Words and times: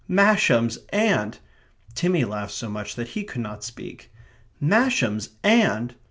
"Masham's 0.07 0.79
aunt..." 0.91 1.39
Timmy 1.93 2.25
laughed 2.25 2.53
so 2.53 2.67
much 2.71 2.95
that 2.95 3.09
he 3.09 3.23
could 3.23 3.41
not 3.41 3.63
speak. 3.63 4.11
"Masham's 4.59 5.29
aunt..." 5.43 5.93